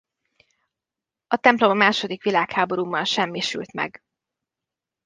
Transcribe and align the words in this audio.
A 1.27 1.35
templom 1.37 1.69
a 1.69 1.73
második 1.73 2.23
világháborúban 2.23 3.05
semmisült 3.05 3.71
meg. 3.73 4.03